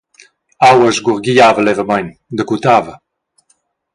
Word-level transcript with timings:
Aua 0.69 0.93
sgurghigliava 0.99 1.65
levamein, 1.67 2.09
daguttava. 2.41 2.93